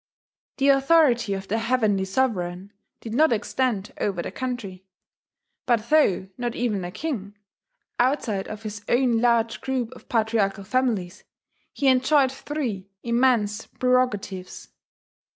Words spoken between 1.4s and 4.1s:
the "heavenly sovereign" did not extend